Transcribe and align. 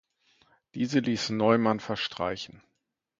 Diese 0.73 0.97
ließ 0.97 1.29
Neumann 1.29 1.79
verstreichen. 1.79 2.63